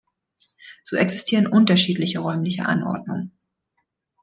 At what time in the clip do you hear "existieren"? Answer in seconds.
0.97-1.45